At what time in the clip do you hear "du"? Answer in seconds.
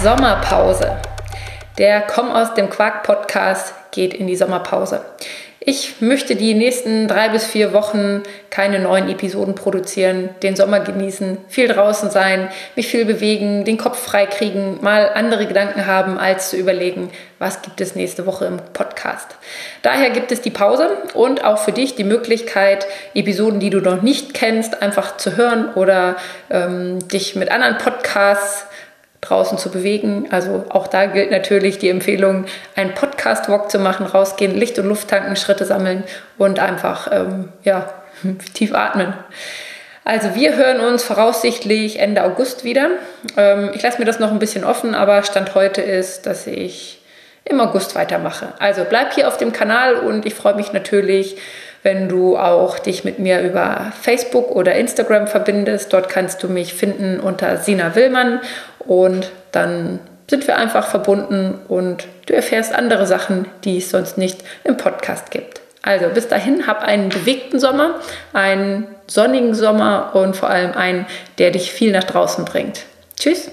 23.70-23.80, 52.08-52.36, 56.42-56.48, 62.26-62.34